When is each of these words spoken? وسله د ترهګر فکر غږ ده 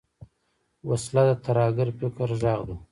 وسله 0.89 1.23
د 1.29 1.31
ترهګر 1.45 1.87
فکر 1.99 2.29
غږ 2.41 2.59
ده 2.67 2.75